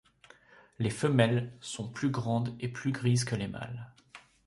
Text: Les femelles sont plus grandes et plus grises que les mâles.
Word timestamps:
Les 0.79 0.89
femelles 0.89 1.53
sont 1.61 1.87
plus 1.87 2.09
grandes 2.09 2.55
et 2.59 2.69
plus 2.69 2.91
grises 2.91 3.23
que 3.23 3.35
les 3.35 3.47
mâles. 3.47 3.93